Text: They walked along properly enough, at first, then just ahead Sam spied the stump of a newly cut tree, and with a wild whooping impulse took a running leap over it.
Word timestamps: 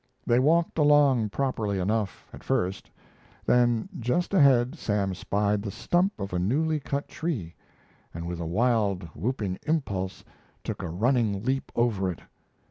They 0.25 0.39
walked 0.39 0.79
along 0.79 1.29
properly 1.29 1.77
enough, 1.77 2.27
at 2.33 2.43
first, 2.43 2.89
then 3.45 3.87
just 3.99 4.33
ahead 4.33 4.73
Sam 4.75 5.13
spied 5.13 5.61
the 5.61 5.69
stump 5.69 6.19
of 6.19 6.33
a 6.33 6.39
newly 6.39 6.79
cut 6.79 7.07
tree, 7.07 7.53
and 8.11 8.25
with 8.25 8.39
a 8.39 8.47
wild 8.47 9.03
whooping 9.13 9.59
impulse 9.67 10.23
took 10.63 10.81
a 10.81 10.89
running 10.89 11.43
leap 11.43 11.71
over 11.75 12.09
it. 12.09 12.21